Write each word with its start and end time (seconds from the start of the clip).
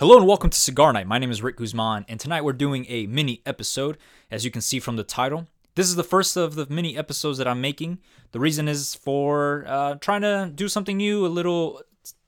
Hello 0.00 0.16
and 0.16 0.26
welcome 0.26 0.50
to 0.50 0.58
Cigar 0.58 0.92
Night. 0.92 1.06
My 1.06 1.18
name 1.18 1.30
is 1.30 1.40
Rick 1.40 1.58
Guzman, 1.58 2.04
and 2.08 2.18
tonight 2.18 2.42
we're 2.42 2.52
doing 2.52 2.84
a 2.88 3.06
mini 3.06 3.42
episode, 3.46 3.96
as 4.28 4.44
you 4.44 4.50
can 4.50 4.60
see 4.60 4.80
from 4.80 4.96
the 4.96 5.04
title. 5.04 5.46
This 5.76 5.86
is 5.86 5.94
the 5.94 6.02
first 6.02 6.36
of 6.36 6.56
the 6.56 6.66
mini 6.68 6.96
episodes 6.96 7.38
that 7.38 7.46
I'm 7.46 7.60
making. 7.60 8.00
The 8.32 8.40
reason 8.40 8.66
is 8.66 8.96
for 8.96 9.64
uh, 9.68 9.94
trying 10.00 10.22
to 10.22 10.50
do 10.52 10.66
something 10.66 10.96
new, 10.96 11.24
a 11.24 11.28
little 11.28 11.80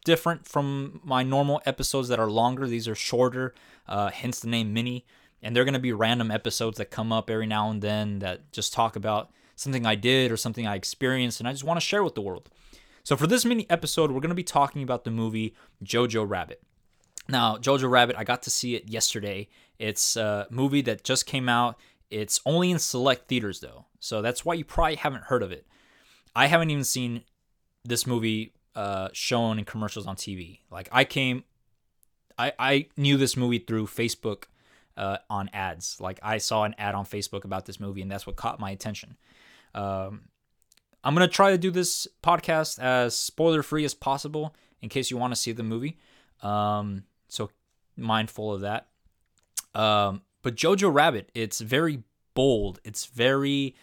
different 0.05 0.47
from 0.47 1.01
my 1.02 1.25
normal 1.25 1.61
episodes 1.66 2.07
that 2.07 2.21
are 2.21 2.30
longer. 2.30 2.69
These 2.69 2.87
are 2.87 2.95
shorter, 2.95 3.52
uh, 3.89 4.11
hence 4.11 4.39
the 4.39 4.48
name 4.48 4.73
mini. 4.73 5.05
And 5.43 5.57
they're 5.57 5.64
going 5.64 5.75
to 5.75 5.80
be 5.80 5.93
random 5.93 6.30
episodes 6.30 6.79
that 6.79 6.93
come 6.93 7.12
up 7.12 7.29
every 7.29 7.48
now 7.48 7.69
and 7.69 7.83
then 7.83 8.21
that 8.21 8.53
just 8.53 8.75
talk 8.75 8.95
about 8.95 9.33
something 9.57 9.85
I 9.85 9.96
did 9.96 10.30
or 10.30 10.37
something 10.37 10.69
I 10.69 10.77
experienced, 10.77 11.41
and 11.41 11.48
I 11.48 11.53
just 11.53 11.64
want 11.64 11.80
to 11.80 11.85
share 11.85 12.05
with 12.05 12.14
the 12.14 12.23
world. 12.23 12.48
So, 13.03 13.17
for 13.17 13.27
this 13.27 13.45
mini 13.45 13.69
episode, 13.69 14.12
we're 14.12 14.20
going 14.20 14.28
to 14.28 14.37
be 14.37 14.45
talking 14.45 14.84
about 14.84 15.03
the 15.03 15.11
movie 15.11 15.56
Jojo 15.83 16.25
Rabbit. 16.28 16.62
Now, 17.29 17.57
Jojo 17.57 17.91
Rabbit, 17.91 18.16
I 18.16 18.25
got 18.25 18.43
to 18.45 18.51
see 18.51 18.75
it 18.75 18.89
yesterday. 18.89 19.48
It's 19.79 20.17
a 20.17 20.47
movie 20.51 20.83
that 20.83 21.05
just 21.05 21.27
came 21.27 21.48
out. 21.48 21.79
It's 22.11 22.41
only 22.47 22.71
in 22.71 22.79
select 22.79 23.29
theaters, 23.29 23.61
though. 23.61 23.87
So 23.98 24.23
that's 24.23 24.45
why 24.45 24.55
you 24.55 24.65
probably 24.65 24.97
haven't 24.97 25.25
heard 25.25 25.43
of 25.43 25.51
it. 25.51 25.67
I 26.34 26.47
haven't 26.47 26.70
even 26.70 26.84
seen 26.84 27.23
this 27.84 28.07
movie 28.07 28.53
uh, 28.75 29.09
shown 29.12 29.59
in 29.59 29.65
commercials 29.65 30.07
on 30.07 30.17
TV. 30.17 30.61
Like, 30.70 30.89
I 30.93 31.05
came, 31.05 31.45
I, 32.39 32.53
I 32.59 32.87
knew 32.97 33.17
this 33.17 33.37
movie 33.37 33.59
through 33.59 33.87
Facebook 33.87 34.45
uh, 34.97 35.19
on 35.29 35.51
ads. 35.53 36.01
Like, 36.01 36.20
I 36.23 36.39
saw 36.39 36.65
an 36.65 36.75
ad 36.79 36.95
on 36.95 37.05
Facebook 37.05 37.45
about 37.45 37.67
this 37.67 37.81
movie, 37.81 38.03
and 38.03 38.11
that's 38.11 38.27
what 38.27 38.37
caught 38.37 38.61
my 38.61 38.70
attention. 38.70 39.17
Um, 39.75 40.29
I'm 41.03 41.15
going 41.15 41.27
to 41.27 41.33
try 41.33 41.51
to 41.51 41.59
do 41.59 41.70
this 41.70 42.06
podcast 42.23 42.79
as 42.79 43.17
spoiler 43.17 43.62
free 43.62 43.84
as 43.84 43.95
possible 43.95 44.55
in 44.83 44.89
case 44.89 45.11
you 45.11 45.17
want 45.17 45.33
to 45.33 45.37
see 45.41 45.53
the 45.53 45.62
movie. 45.62 45.98
Um, 46.43 47.05
so 47.28 47.50
mindful 47.96 48.52
of 48.52 48.60
that. 48.62 48.88
Um, 49.74 50.22
but 50.42 50.56
Jojo 50.56 50.92
Rabbit, 50.92 51.30
it's 51.34 51.60
very 51.60 52.02
bold. 52.34 52.80
It's 52.84 53.06
very 53.06 53.74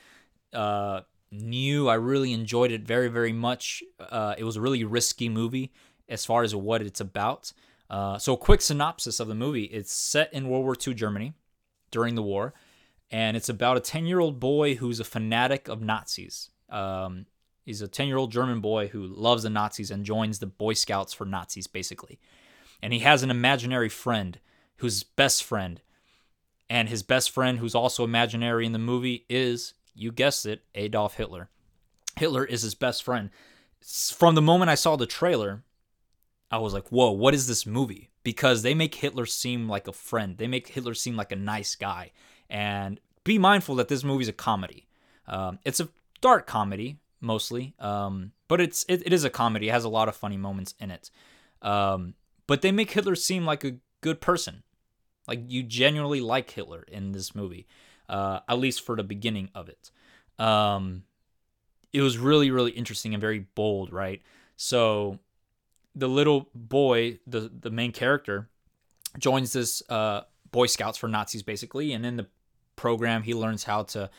uh, 0.53 1.01
new. 1.31 1.89
I 1.89 1.95
really 1.95 2.33
enjoyed 2.33 2.71
it 2.71 2.83
very, 2.83 3.09
very 3.09 3.33
much. 3.33 3.83
Uh, 3.99 4.35
it 4.37 4.43
was 4.43 4.55
a 4.55 4.61
really 4.61 4.83
risky 4.83 5.29
movie 5.29 5.71
as 6.07 6.25
far 6.25 6.43
as 6.43 6.55
what 6.55 6.81
it's 6.81 7.01
about. 7.01 7.53
Uh, 7.89 8.17
so, 8.17 8.33
a 8.33 8.37
quick 8.37 8.61
synopsis 8.61 9.19
of 9.19 9.27
the 9.27 9.35
movie 9.35 9.65
it's 9.65 9.91
set 9.91 10.33
in 10.33 10.49
World 10.49 10.63
War 10.63 10.75
II 10.75 10.93
Germany 10.93 11.33
during 11.91 12.15
the 12.15 12.23
war, 12.23 12.53
and 13.11 13.37
it's 13.37 13.49
about 13.49 13.77
a 13.77 13.81
10 13.81 14.05
year 14.05 14.19
old 14.19 14.39
boy 14.39 14.75
who's 14.75 14.99
a 14.99 15.03
fanatic 15.03 15.67
of 15.67 15.81
Nazis. 15.81 16.49
Um, 16.69 17.25
he's 17.65 17.81
a 17.81 17.87
10 17.87 18.07
year 18.07 18.17
old 18.17 18.31
German 18.31 18.61
boy 18.61 18.87
who 18.87 19.05
loves 19.05 19.43
the 19.43 19.49
Nazis 19.49 19.91
and 19.91 20.05
joins 20.05 20.39
the 20.39 20.47
Boy 20.47 20.73
Scouts 20.73 21.13
for 21.13 21.25
Nazis, 21.25 21.67
basically 21.67 22.19
and 22.83 22.91
he 22.91 22.99
has 22.99 23.23
an 23.23 23.31
imaginary 23.31 23.87
friend 23.87 24.39
who's 24.77 25.03
best 25.03 25.41
friend. 25.41 25.81
And 26.69 26.89
his 26.89 27.01
best 27.01 27.31
friend, 27.31 27.57
who's 27.57 27.73
also 27.73 28.03
imaginary 28.03 28.65
in 28.65 28.73
the 28.73 28.77
movie, 28.79 29.25
is, 29.29 29.73
you 29.95 30.11
guessed 30.11 30.45
it, 30.45 30.65
Adolf 30.75 31.15
Hitler. 31.15 31.49
Hitler 32.17 32.43
is 32.43 32.61
his 32.61 32.75
best 32.75 33.01
friend. 33.01 33.29
From 34.13 34.35
the 34.35 34.41
moment 34.41 34.69
I 34.69 34.75
saw 34.75 34.97
the 34.97 35.05
trailer, 35.05 35.63
I 36.51 36.57
was 36.57 36.73
like, 36.73 36.89
whoa, 36.89 37.11
what 37.11 37.33
is 37.33 37.47
this 37.47 37.65
movie? 37.65 38.09
Because 38.21 38.63
they 38.63 38.73
make 38.73 38.95
Hitler 38.95 39.25
seem 39.25 39.69
like 39.69 39.87
a 39.87 39.93
friend, 39.93 40.37
they 40.37 40.47
make 40.47 40.67
Hitler 40.67 40.93
seem 40.93 41.15
like 41.15 41.31
a 41.31 41.37
nice 41.37 41.75
guy. 41.75 42.11
And 42.49 42.99
be 43.23 43.37
mindful 43.37 43.75
that 43.75 43.87
this 43.87 44.03
movie 44.03 44.23
is 44.23 44.27
a 44.27 44.33
comedy. 44.33 44.89
Um, 45.25 45.59
it's 45.63 45.79
a 45.79 45.87
dark 46.19 46.47
comedy, 46.47 46.97
mostly, 47.21 47.75
um, 47.79 48.33
but 48.49 48.59
it's 48.59 48.83
it, 48.89 49.03
it 49.05 49.13
is 49.13 49.23
a 49.23 49.29
comedy. 49.29 49.69
It 49.69 49.71
has 49.71 49.85
a 49.85 49.89
lot 49.89 50.09
of 50.09 50.17
funny 50.17 50.35
moments 50.35 50.75
in 50.81 50.91
it. 50.91 51.09
Um, 51.61 52.15
but 52.47 52.61
they 52.61 52.71
make 52.71 52.91
Hitler 52.91 53.15
seem 53.15 53.45
like 53.45 53.63
a 53.63 53.77
good 54.01 54.21
person. 54.21 54.63
Like 55.27 55.41
you 55.47 55.63
genuinely 55.63 56.21
like 56.21 56.51
Hitler 56.51 56.83
in 56.87 57.13
this 57.13 57.33
movie, 57.33 57.67
uh, 58.09 58.41
at 58.47 58.59
least 58.59 58.85
for 58.85 58.95
the 58.95 59.03
beginning 59.03 59.49
of 59.55 59.69
it. 59.69 59.91
Um, 60.43 61.03
it 61.93 62.01
was 62.01 62.17
really, 62.17 62.51
really 62.51 62.71
interesting 62.71 63.13
and 63.13 63.21
very 63.21 63.47
bold, 63.55 63.93
right? 63.93 64.21
So 64.57 65.19
the 65.95 66.09
little 66.09 66.49
boy, 66.53 67.19
the 67.25 67.51
the 67.57 67.69
main 67.69 67.91
character, 67.91 68.49
joins 69.17 69.53
this 69.53 69.81
uh, 69.89 70.21
Boy 70.51 70.67
Scouts 70.67 70.97
for 70.97 71.07
Nazis, 71.07 71.43
basically, 71.43 71.93
and 71.93 72.05
in 72.05 72.17
the 72.17 72.27
program 72.75 73.23
he 73.23 73.33
learns 73.33 73.63
how 73.63 73.83
to 73.83 74.09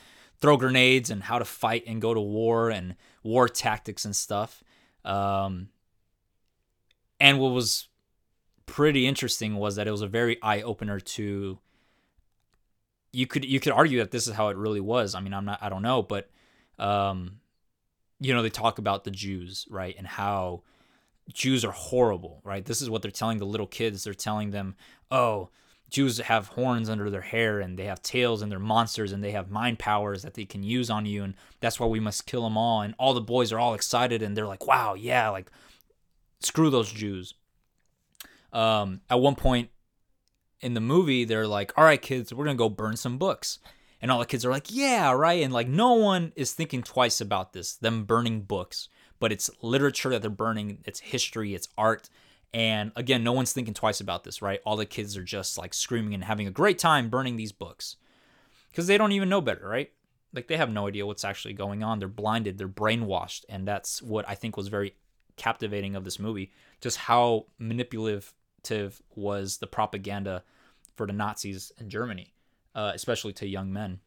throw 0.40 0.56
grenades 0.56 1.10
and 1.10 1.22
how 1.22 1.38
to 1.38 1.44
fight 1.44 1.84
and 1.86 2.00
go 2.00 2.14
to 2.14 2.20
war 2.20 2.70
and 2.70 2.94
war 3.22 3.48
tactics 3.48 4.04
and 4.04 4.14
stuff. 4.14 4.62
Um, 5.04 5.68
and 7.20 7.38
what 7.38 7.52
was 7.52 7.88
pretty 8.66 9.06
interesting 9.06 9.56
was 9.56 9.76
that 9.76 9.86
it 9.86 9.90
was 9.90 10.02
a 10.02 10.06
very 10.06 10.40
eye 10.42 10.62
opener 10.62 11.00
to 11.00 11.58
you 13.12 13.26
could 13.26 13.44
you 13.44 13.60
could 13.60 13.72
argue 13.72 13.98
that 13.98 14.10
this 14.10 14.26
is 14.26 14.34
how 14.34 14.48
it 14.48 14.56
really 14.56 14.80
was. 14.80 15.14
I 15.14 15.20
mean, 15.20 15.32
I'm 15.32 15.44
not 15.44 15.62
I 15.62 15.68
don't 15.68 15.82
know, 15.82 16.02
but 16.02 16.30
um 16.78 17.40
you 18.20 18.32
know, 18.32 18.42
they 18.42 18.50
talk 18.50 18.78
about 18.78 19.04
the 19.04 19.10
Jews, 19.10 19.66
right? 19.70 19.94
And 19.98 20.06
how 20.06 20.62
Jews 21.32 21.64
are 21.64 21.72
horrible, 21.72 22.40
right? 22.44 22.64
This 22.64 22.80
is 22.80 22.88
what 22.88 23.02
they're 23.02 23.10
telling 23.10 23.38
the 23.38 23.46
little 23.46 23.66
kids. 23.66 24.04
They're 24.04 24.14
telling 24.14 24.50
them, 24.50 24.76
"Oh, 25.10 25.50
Jews 25.90 26.18
have 26.18 26.48
horns 26.48 26.88
under 26.88 27.10
their 27.10 27.20
hair 27.22 27.60
and 27.60 27.78
they 27.78 27.84
have 27.84 28.02
tails 28.02 28.42
and 28.42 28.50
they're 28.50 28.58
monsters 28.58 29.12
and 29.12 29.22
they 29.22 29.32
have 29.32 29.50
mind 29.50 29.78
powers 29.78 30.22
that 30.22 30.34
they 30.34 30.44
can 30.44 30.62
use 30.62 30.90
on 30.90 31.06
you 31.06 31.22
and 31.22 31.34
that's 31.60 31.78
why 31.78 31.86
we 31.86 32.00
must 32.00 32.26
kill 32.26 32.42
them 32.42 32.56
all." 32.56 32.82
And 32.82 32.94
all 32.98 33.14
the 33.14 33.20
boys 33.20 33.52
are 33.52 33.58
all 33.58 33.74
excited 33.74 34.22
and 34.22 34.36
they're 34.36 34.46
like, 34.46 34.66
"Wow, 34.66 34.94
yeah, 34.94 35.28
like 35.28 35.50
screw 36.40 36.70
those 36.70 36.92
Jews." 36.92 37.34
Um, 38.54 39.00
at 39.10 39.20
one 39.20 39.34
point 39.34 39.70
in 40.60 40.74
the 40.74 40.80
movie, 40.80 41.24
they're 41.24 41.46
like, 41.46 41.76
all 41.76 41.84
right, 41.84 42.00
kids, 42.00 42.32
we're 42.32 42.46
to 42.46 42.54
go 42.54 42.68
burn 42.68 42.96
some 42.96 43.18
books. 43.18 43.58
And 44.00 44.10
all 44.10 44.18
the 44.18 44.26
kids 44.26 44.44
are 44.44 44.50
like, 44.50 44.68
yeah, 44.70 45.12
right. 45.12 45.42
And 45.42 45.52
like, 45.52 45.68
no 45.68 45.94
one 45.94 46.32
is 46.36 46.52
thinking 46.52 46.82
twice 46.82 47.20
about 47.20 47.52
this, 47.52 47.74
them 47.74 48.04
burning 48.04 48.42
books. 48.42 48.88
But 49.18 49.32
it's 49.32 49.50
literature 49.62 50.10
that 50.10 50.22
they're 50.22 50.30
burning, 50.30 50.78
it's 50.84 51.00
history, 51.00 51.54
it's 51.54 51.68
art. 51.76 52.08
And 52.52 52.92
again, 52.94 53.24
no 53.24 53.32
one's 53.32 53.52
thinking 53.52 53.74
twice 53.74 54.00
about 54.00 54.24
this, 54.24 54.40
right? 54.40 54.60
All 54.64 54.76
the 54.76 54.86
kids 54.86 55.16
are 55.16 55.24
just 55.24 55.58
like 55.58 55.74
screaming 55.74 56.14
and 56.14 56.24
having 56.24 56.46
a 56.46 56.52
great 56.52 56.78
time 56.78 57.08
burning 57.08 57.36
these 57.36 57.52
books 57.52 57.96
because 58.70 58.86
they 58.86 58.98
don't 58.98 59.12
even 59.12 59.28
know 59.28 59.40
better, 59.40 59.66
right? 59.66 59.90
Like 60.32 60.48
they 60.48 60.56
have 60.56 60.70
no 60.70 60.86
idea 60.86 61.06
what's 61.06 61.24
actually 61.24 61.54
going 61.54 61.82
on. 61.82 61.98
They're 61.98 62.08
blinded, 62.08 62.58
they're 62.58 62.68
brainwashed. 62.68 63.44
And 63.48 63.66
that's 63.66 64.02
what 64.02 64.28
I 64.28 64.34
think 64.34 64.56
was 64.56 64.68
very 64.68 64.94
captivating 65.36 65.96
of 65.96 66.04
this 66.04 66.20
movie 66.20 66.52
just 66.80 66.98
how 66.98 67.46
manipulative 67.58 68.34
was 69.14 69.58
the 69.58 69.66
propaganda 69.66 70.42
for 70.96 71.06
the 71.06 71.12
Nazis 71.12 71.72
in 71.78 71.90
Germany, 71.90 72.32
uh, 72.74 72.92
especially 72.94 73.32
to 73.34 73.46
young 73.46 73.72
men. 73.72 74.00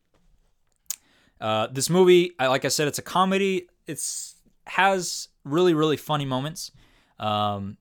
Uh, 1.40 1.68
this 1.68 1.90
movie, 1.90 2.32
like 2.40 2.66
I 2.66 2.70
said, 2.70 2.88
it's 2.88 3.00
a 3.00 3.04
comedy. 3.04 3.68
It's 3.86 4.36
has 4.66 5.30
really 5.46 5.74
really 5.74 5.96
funny 5.96 6.26
moments, 6.26 6.72
um, 7.20 7.78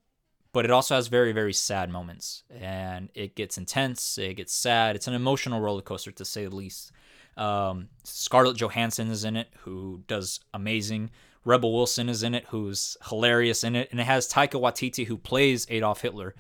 but 0.53 0.65
it 0.65 0.71
also 0.71 0.95
has 0.95 1.09
very 1.09 1.33
very 1.33 1.53
sad 1.53 1.91
moments, 1.91 2.43
and 2.51 3.09
it 3.15 3.35
gets 3.35 3.59
intense. 3.59 4.19
It 4.19 4.35
gets 4.35 4.55
sad. 4.55 4.95
It's 4.97 5.09
an 5.09 5.15
emotional 5.15 5.61
roller 5.61 5.83
coaster 5.83 6.13
to 6.13 6.25
say 6.25 6.45
the 6.45 6.55
least. 6.55 6.93
Um, 7.37 7.89
Scarlett 8.05 8.57
Johansson 8.57 9.11
is 9.11 9.25
in 9.25 9.37
it, 9.37 9.49
who 9.59 10.03
does 10.07 10.41
amazing. 10.55 11.11
Rebel 11.45 11.73
Wilson 11.73 12.09
is 12.09 12.23
in 12.23 12.35
it, 12.35 12.47
who's 12.49 12.97
hilarious 13.09 13.63
in 13.63 13.77
it, 13.77 13.89
and 13.91 14.01
it 14.01 14.05
has 14.05 14.29
Taika 14.29 14.61
Waititi, 14.61 15.07
who 15.07 15.17
plays 15.17 15.67
Adolf 15.71 16.01
Hitler, 16.01 16.35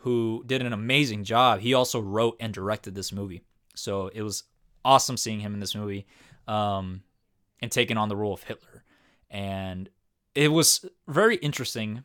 who 0.00 0.42
did 0.46 0.62
an 0.62 0.72
amazing 0.72 1.24
job. 1.24 1.60
He 1.60 1.74
also 1.74 2.00
wrote 2.00 2.36
and 2.40 2.54
directed 2.54 2.94
this 2.94 3.12
movie. 3.12 3.42
So 3.74 4.08
it 4.08 4.22
was 4.22 4.44
awesome 4.84 5.16
seeing 5.16 5.40
him 5.40 5.54
in 5.54 5.60
this 5.60 5.74
movie 5.74 6.06
um, 6.48 7.02
and 7.60 7.70
taking 7.70 7.96
on 7.96 8.08
the 8.08 8.16
role 8.16 8.32
of 8.32 8.42
Hitler. 8.42 8.84
And 9.30 9.90
it 10.34 10.48
was 10.48 10.84
very 11.06 11.36
interesting. 11.36 12.04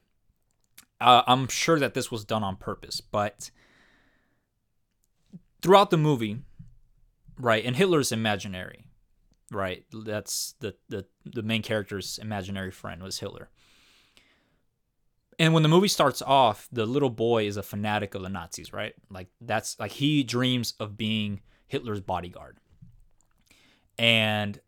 Uh, 1.00 1.24
I'm 1.26 1.48
sure 1.48 1.80
that 1.80 1.94
this 1.94 2.12
was 2.12 2.26
done 2.26 2.44
on 2.44 2.58
purpose, 2.58 3.00
but 3.00 3.50
throughout 5.62 5.90
the 5.90 5.98
movie, 5.98 6.40
right, 7.40 7.66
and 7.66 7.76
Hitler's 7.78 8.12
imaginary, 8.12 8.88
right? 9.52 9.86
That's 9.94 10.56
the, 10.60 10.76
the, 10.90 11.06
the 11.26 11.44
main 11.44 11.62
character's 11.62 12.20
imaginary 12.22 12.72
friend 12.72 13.02
was 13.02 13.20
Hitler. 13.20 13.50
And 15.38 15.54
when 15.54 15.64
the 15.64 15.70
movie 15.70 15.88
starts 15.88 16.22
off, 16.22 16.68
the 16.72 16.86
little 16.86 17.10
boy 17.10 17.46
is 17.48 17.58
a 17.58 17.64
fanatic 17.64 18.16
of 18.16 18.22
the 18.22 18.30
Nazis, 18.30 18.72
right? 18.72 18.94
Like 19.10 19.28
that's 19.42 19.78
like 19.80 19.92
he 19.92 20.24
dreams 20.24 20.74
of 20.80 20.98
being 20.98 21.42
Hitler's 21.68 22.02
bodyguard. 22.02 22.58
And 23.98 24.60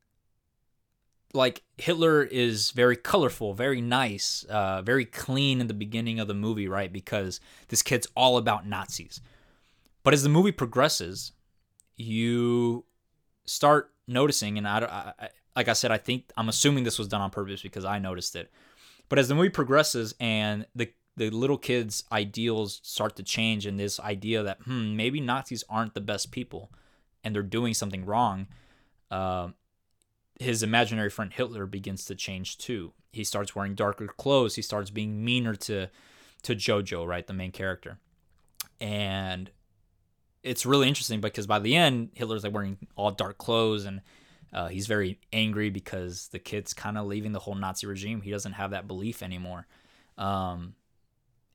like 1.33 1.63
Hitler 1.77 2.23
is 2.23 2.71
very 2.71 2.95
colorful, 2.95 3.53
very 3.53 3.81
nice, 3.81 4.45
uh, 4.49 4.81
very 4.81 5.05
clean 5.05 5.61
in 5.61 5.67
the 5.67 5.73
beginning 5.73 6.19
of 6.19 6.27
the 6.27 6.33
movie, 6.33 6.67
right? 6.67 6.91
Because 6.91 7.39
this 7.69 7.81
kid's 7.81 8.07
all 8.15 8.37
about 8.37 8.67
Nazis. 8.67 9.21
But 10.03 10.13
as 10.13 10.23
the 10.23 10.29
movie 10.29 10.51
progresses, 10.51 11.33
you 11.95 12.85
start 13.45 13.91
noticing, 14.07 14.57
and 14.57 14.67
I, 14.67 15.13
I, 15.19 15.29
like 15.55 15.67
I 15.67 15.73
said, 15.73 15.91
I 15.91 15.97
think 15.97 16.31
I'm 16.37 16.49
assuming 16.49 16.83
this 16.83 16.97
was 16.97 17.07
done 17.07 17.21
on 17.21 17.29
purpose 17.29 17.61
because 17.61 17.85
I 17.85 17.99
noticed 17.99 18.35
it 18.35 18.51
but 19.09 19.19
as 19.19 19.27
the 19.27 19.35
movie 19.35 19.49
progresses 19.49 20.13
and 20.19 20.65
the 20.75 20.91
the 21.15 21.31
little 21.31 21.57
kids' 21.57 22.03
ideals 22.11 22.79
start 22.83 23.15
to 23.15 23.23
change, 23.23 23.65
and 23.65 23.79
this 23.79 23.99
idea 23.99 24.43
that 24.43 24.59
hmm, 24.63 24.95
maybe 24.95 25.19
Nazis 25.19 25.63
aren't 25.67 25.95
the 25.95 26.01
best 26.01 26.31
people, 26.31 26.71
and 27.23 27.33
they're 27.33 27.43
doing 27.43 27.73
something 27.73 28.05
wrong. 28.05 28.47
Uh, 29.09 29.49
his 30.39 30.61
imaginary 30.61 31.09
friend 31.09 31.33
Hitler 31.33 31.65
begins 31.65 32.05
to 32.05 32.15
change 32.15 32.59
too. 32.59 32.93
He 33.11 33.23
starts 33.23 33.55
wearing 33.55 33.73
darker 33.73 34.05
clothes. 34.05 34.55
He 34.55 34.61
starts 34.61 34.91
being 34.91 35.25
meaner 35.25 35.55
to 35.55 35.89
to 36.43 36.55
Jojo, 36.55 37.05
right, 37.07 37.25
the 37.25 37.33
main 37.33 37.51
character, 37.51 37.97
and 38.79 39.49
it's 40.43 40.65
really 40.65 40.87
interesting 40.87 41.19
because 41.19 41.47
by 41.47 41.59
the 41.59 41.75
end, 41.75 42.09
Hitler's 42.13 42.43
like 42.43 42.53
wearing 42.53 42.77
all 42.95 43.11
dark 43.11 43.37
clothes 43.37 43.85
and 43.85 44.01
uh, 44.53 44.67
he's 44.67 44.87
very 44.87 45.19
angry 45.33 45.69
because 45.69 46.29
the 46.29 46.39
kid's 46.39 46.73
kind 46.73 46.97
of 46.97 47.05
leaving 47.05 47.33
the 47.33 47.39
whole 47.39 47.55
Nazi 47.55 47.87
regime. 47.87 48.21
He 48.21 48.31
doesn't 48.31 48.53
have 48.53 48.71
that 48.71 48.87
belief 48.87 49.21
anymore. 49.21 49.67
Um, 50.17 50.75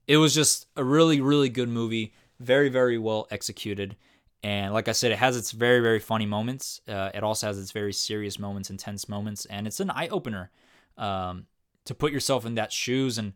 it 0.06 0.18
was 0.18 0.34
just 0.34 0.66
a 0.76 0.84
really, 0.84 1.20
really 1.20 1.48
good 1.48 1.68
movie. 1.68 2.12
Very, 2.38 2.68
very 2.68 2.98
well 2.98 3.26
executed. 3.30 3.96
And 4.42 4.74
like 4.74 4.88
I 4.88 4.92
said, 4.92 5.12
it 5.12 5.18
has 5.18 5.36
its 5.36 5.52
very, 5.52 5.80
very 5.80 6.00
funny 6.00 6.26
moments. 6.26 6.80
Uh, 6.88 7.10
it 7.14 7.22
also 7.22 7.46
has 7.46 7.58
its 7.58 7.70
very 7.70 7.92
serious 7.92 8.38
moments, 8.38 8.70
intense 8.70 9.08
moments, 9.08 9.44
and 9.46 9.66
it's 9.66 9.80
an 9.80 9.90
eye 9.90 10.08
opener 10.08 10.50
um, 10.98 11.46
to 11.84 11.94
put 11.94 12.12
yourself 12.12 12.44
in 12.44 12.56
that 12.56 12.72
shoes 12.72 13.18
and 13.18 13.32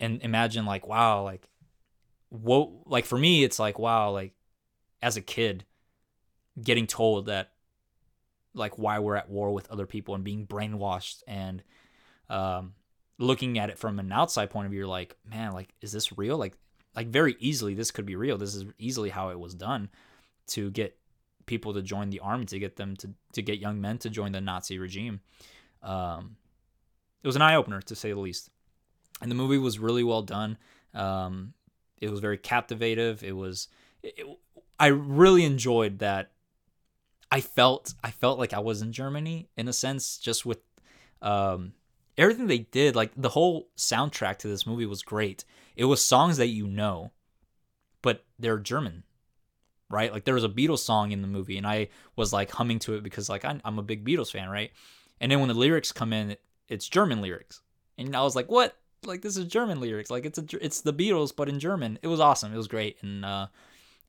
and 0.00 0.22
imagine 0.22 0.64
like, 0.64 0.86
wow, 0.86 1.22
like 1.22 1.48
what? 2.28 2.70
Like 2.86 3.04
for 3.04 3.18
me, 3.18 3.44
it's 3.44 3.58
like, 3.58 3.78
wow, 3.78 4.10
like 4.10 4.32
as 5.00 5.16
a 5.16 5.20
kid, 5.20 5.64
getting 6.60 6.86
told 6.86 7.26
that 7.26 7.52
like 8.54 8.78
why 8.78 8.98
we're 8.98 9.16
at 9.16 9.28
war 9.28 9.52
with 9.52 9.70
other 9.70 9.86
people 9.86 10.14
and 10.14 10.24
being 10.24 10.46
brainwashed 10.46 11.22
and 11.26 11.62
um, 12.28 12.74
looking 13.18 13.58
at 13.58 13.70
it 13.70 13.78
from 13.78 13.98
an 13.98 14.12
outside 14.12 14.50
point 14.50 14.66
of 14.66 14.72
view, 14.72 14.86
like, 14.86 15.16
man, 15.28 15.52
like 15.52 15.74
is 15.80 15.92
this 15.92 16.16
real? 16.16 16.36
Like 16.36 16.54
like 16.94 17.08
very 17.08 17.36
easily 17.38 17.74
this 17.74 17.90
could 17.90 18.06
be 18.06 18.16
real. 18.16 18.38
This 18.38 18.54
is 18.54 18.64
easily 18.78 19.10
how 19.10 19.30
it 19.30 19.38
was 19.38 19.54
done 19.54 19.88
to 20.48 20.70
get 20.70 20.98
people 21.46 21.74
to 21.74 21.82
join 21.82 22.10
the 22.10 22.20
army, 22.20 22.44
to 22.46 22.58
get 22.58 22.76
them 22.76 22.96
to 22.96 23.10
to 23.34 23.42
get 23.42 23.58
young 23.58 23.80
men 23.80 23.98
to 23.98 24.10
join 24.10 24.32
the 24.32 24.40
Nazi 24.40 24.78
regime. 24.78 25.20
Um, 25.82 26.36
it 27.22 27.26
was 27.26 27.36
an 27.36 27.42
eye 27.42 27.56
opener 27.56 27.80
to 27.82 27.94
say 27.94 28.12
the 28.12 28.18
least. 28.18 28.50
And 29.20 29.30
the 29.30 29.34
movie 29.34 29.58
was 29.58 29.78
really 29.78 30.04
well 30.04 30.22
done. 30.22 30.58
Um, 30.94 31.54
it 32.00 32.10
was 32.10 32.20
very 32.20 32.38
captivative. 32.38 33.22
It 33.24 33.36
was 33.36 33.68
it, 34.02 34.24
I 34.78 34.88
really 34.88 35.44
enjoyed 35.44 35.98
that. 36.00 36.30
I 37.30 37.40
felt 37.40 37.94
I 38.02 38.10
felt 38.10 38.38
like 38.38 38.52
I 38.52 38.60
was 38.60 38.82
in 38.82 38.92
Germany 38.92 39.48
in 39.56 39.68
a 39.68 39.72
sense, 39.72 40.18
just 40.18 40.46
with 40.46 40.60
um, 41.20 41.72
everything 42.16 42.46
they 42.46 42.58
did. 42.58 42.96
Like 42.96 43.12
the 43.16 43.28
whole 43.28 43.68
soundtrack 43.76 44.38
to 44.38 44.48
this 44.48 44.66
movie 44.66 44.86
was 44.86 45.02
great. 45.02 45.44
It 45.76 45.84
was 45.84 46.02
songs 46.02 46.38
that 46.38 46.48
you 46.48 46.66
know, 46.66 47.12
but 48.02 48.24
they're 48.38 48.58
German, 48.58 49.04
right? 49.90 50.12
Like 50.12 50.24
there 50.24 50.34
was 50.34 50.44
a 50.44 50.48
Beatles 50.48 50.78
song 50.78 51.12
in 51.12 51.22
the 51.22 51.28
movie, 51.28 51.58
and 51.58 51.66
I 51.66 51.88
was 52.16 52.32
like 52.32 52.50
humming 52.50 52.78
to 52.80 52.94
it 52.94 53.02
because 53.02 53.28
like 53.28 53.44
I'm, 53.44 53.60
I'm 53.64 53.78
a 53.78 53.82
big 53.82 54.04
Beatles 54.04 54.32
fan, 54.32 54.48
right? 54.48 54.72
And 55.20 55.30
then 55.30 55.40
when 55.40 55.48
the 55.48 55.54
lyrics 55.54 55.92
come 55.92 56.12
in, 56.12 56.36
it's 56.68 56.88
German 56.88 57.20
lyrics, 57.20 57.60
and 57.98 58.14
I 58.16 58.22
was 58.22 58.36
like, 58.36 58.50
what? 58.50 58.76
Like 59.04 59.22
this 59.22 59.36
is 59.36 59.44
German 59.44 59.80
lyrics. 59.80 60.10
Like 60.10 60.24
it's 60.24 60.38
a 60.38 60.44
it's 60.60 60.80
the 60.80 60.94
Beatles, 60.94 61.34
but 61.34 61.48
in 61.48 61.60
German. 61.60 61.98
It 62.02 62.08
was 62.08 62.20
awesome. 62.20 62.54
It 62.54 62.56
was 62.56 62.68
great, 62.68 62.96
and 63.02 63.24
uh, 63.24 63.48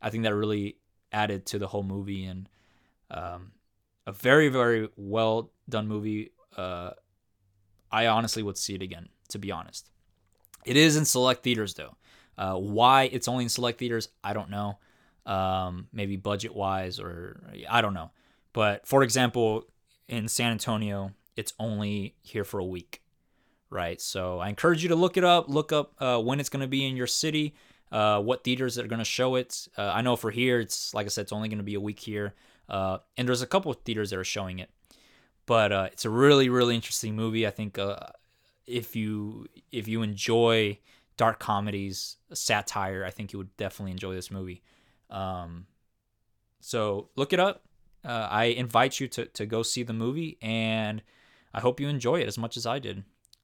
I 0.02 0.10
think 0.10 0.24
that 0.24 0.34
really 0.34 0.78
added 1.12 1.46
to 1.48 1.60
the 1.60 1.68
whole 1.68 1.84
movie 1.84 2.26
and 2.26 2.48
um, 3.12 3.52
a 4.06 4.12
very 4.12 4.50
very 4.50 4.90
well 4.96 5.52
done 5.68 5.88
movie. 5.88 6.32
Uh, 6.56 6.92
I 7.92 8.08
honestly 8.08 8.44
would 8.44 8.58
see 8.58 8.76
it 8.76 8.82
again, 8.82 9.10
to 9.30 9.40
be 9.40 9.52
honest. 9.52 9.90
It 10.66 10.78
is 10.78 10.98
in 10.98 11.06
select 11.06 11.44
theaters 11.44 11.74
though. 11.74 11.96
Uh, 12.38 12.56
why 12.56 13.04
it's 13.04 13.28
only 13.28 13.44
in 13.44 13.50
select 13.50 13.80
theaters, 13.80 14.10
I 14.24 14.34
don't 14.34 14.50
know. 14.50 14.80
Um, 15.26 15.88
maybe 15.92 16.16
budget 16.16 16.56
wise, 16.56 17.00
or 17.00 17.42
I 17.70 17.82
don't 17.82 17.94
know. 17.94 18.12
But 18.54 18.88
for 18.88 19.04
example, 19.04 19.64
in 20.08 20.28
San 20.28 20.52
Antonio, 20.52 21.12
it's 21.36 21.54
only 21.60 22.16
here 22.22 22.44
for 22.44 22.60
a 22.60 22.66
week, 22.66 23.02
right? 23.70 24.00
So 24.02 24.40
I 24.40 24.50
encourage 24.50 24.84
you 24.84 24.90
to 24.90 24.96
look 24.96 25.18
it 25.18 25.24
up. 25.24 25.50
Look 25.50 25.72
up 25.72 25.94
uh, 26.00 26.20
when 26.20 26.40
it's 26.40 26.50
going 26.50 26.62
to 26.62 26.68
be 26.68 26.86
in 26.86 26.96
your 26.96 27.08
city 27.08 27.56
uh, 27.92 28.22
what 28.22 28.44
theaters 28.44 28.78
are 28.78 28.88
going 28.88 29.00
to 29.00 29.06
show 29.06 29.36
it. 29.36 29.68
Uh, 29.78 29.92
I 29.94 30.02
know 30.02 30.16
for 30.16 30.32
here, 30.32 30.60
it's 30.60 30.94
like 30.94 31.06
I 31.06 31.10
said, 31.10 31.24
it's 31.24 31.32
only 31.32 31.50
going 31.50 31.58
to 31.58 31.64
be 31.64 31.76
a 31.76 31.82
week 31.82 32.00
here, 32.00 32.34
uh, 32.70 33.00
and 33.18 33.28
there's 33.28 33.42
a 33.42 33.48
couple 33.48 33.72
of 33.72 33.78
theaters 33.78 34.12
that 34.12 34.20
are 34.20 34.24
showing 34.24 34.60
it. 34.60 34.70
But 35.46 35.72
uh, 35.72 35.90
it's 35.92 36.06
a 36.06 36.10
really, 36.10 36.48
really 36.50 36.76
interesting 36.76 37.16
movie. 37.16 37.48
I 37.48 37.50
think 37.50 37.80
uh, 37.80 37.98
if 38.68 38.96
you 38.96 39.48
if 39.72 39.88
you 39.88 40.04
enjoy 40.04 40.80
dark 41.18 41.40
comedies, 41.40 42.18
satire, 42.32 43.04
I 43.04 43.10
think 43.10 43.34
you 43.34 43.40
would 43.40 43.58
definitely 43.58 43.92
enjoy 43.92 44.14
this 44.14 44.32
movie. 44.32 44.62
Um, 45.10 45.66
so 46.62 47.10
look 47.16 47.34
it 47.34 47.40
up. 47.40 47.64
Uh, 48.06 48.28
I 48.30 48.46
invite 48.46 49.00
you 49.00 49.08
to 49.10 49.26
to 49.26 49.46
go 49.46 49.64
see 49.64 49.84
the 49.84 49.94
movie, 49.94 50.38
and 50.42 51.02
I 51.54 51.62
hope 51.62 51.80
you 51.80 51.88
enjoy 51.88 52.22
it 52.22 52.28
as 52.28 52.38
much 52.38 52.56
as 52.56 52.66
I 52.66 52.80
did. 52.80 53.04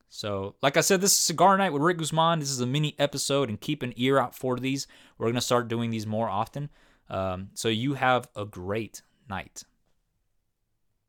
So, 0.10 0.56
like 0.62 0.78
I 0.78 0.82
said, 0.82 1.02
this 1.02 1.12
is 1.12 1.20
Cigar 1.20 1.58
Night 1.58 1.74
with 1.74 1.82
Rick 1.82 1.98
Guzman. 1.98 2.40
This 2.40 2.52
is 2.52 2.62
a 2.62 2.66
mini 2.66 2.96
episode, 3.00 3.50
and 3.50 3.60
keep 3.60 3.84
an 3.84 3.94
ear 3.98 4.18
out 4.18 4.36
for 4.36 4.58
these. 4.58 4.88
We're 5.18 5.26
going 5.26 5.36
to 5.36 5.42
start 5.42 5.68
doing 5.68 5.90
these 5.90 6.08
more 6.08 6.30
often. 6.30 6.70
Um, 7.10 7.50
so, 7.54 7.68
you 7.68 7.96
have 7.96 8.30
a 8.36 8.46
great 8.46 9.02
night. 9.30 9.64